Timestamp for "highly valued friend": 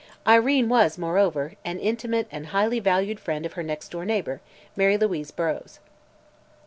2.47-3.45